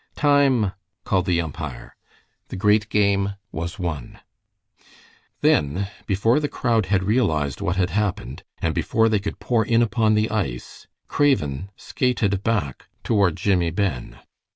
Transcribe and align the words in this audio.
"Time!" 0.15 0.71
called 1.03 1.27
the 1.27 1.39
umpire. 1.39 1.95
The 2.47 2.55
great 2.55 2.89
game 2.89 3.35
was 3.51 3.77
won. 3.77 4.19
Then, 5.41 5.91
before 6.07 6.39
the 6.39 6.47
crowd 6.49 6.87
had 6.87 7.03
realized 7.03 7.61
what 7.61 7.75
had 7.75 7.91
happened, 7.91 8.41
and 8.63 8.73
before 8.73 9.09
they 9.09 9.19
could 9.19 9.37
pour 9.37 9.63
in 9.63 9.83
upon 9.83 10.15
the 10.15 10.31
ice, 10.31 10.87
Craven 11.07 11.69
skated 11.75 12.41
back 12.41 12.87
toward 13.03 13.35
Jimmie 13.37 13.69
Ben. 13.69 14.17